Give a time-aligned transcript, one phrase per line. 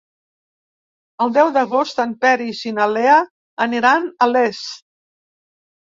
[1.25, 3.19] El deu d'agost en Peris i na Lea
[3.67, 4.67] aniran a Les.